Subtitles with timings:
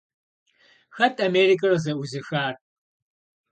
[0.95, 2.55] Хэт Америкэр къызэӀузыхар?